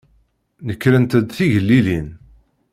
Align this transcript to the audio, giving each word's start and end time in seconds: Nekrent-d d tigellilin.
Nekrent-d 0.67 1.21
d 1.27 1.29
tigellilin. 1.35 2.07